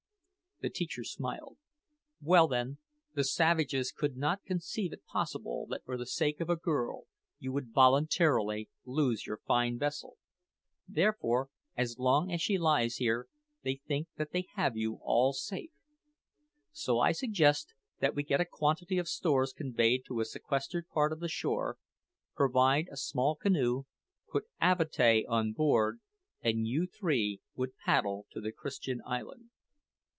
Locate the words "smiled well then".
1.03-2.77